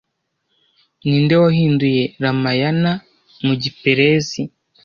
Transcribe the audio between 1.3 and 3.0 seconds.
wahinduye Ramayana